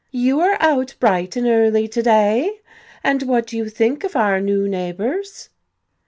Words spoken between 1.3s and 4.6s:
and early to day. And what do you think of our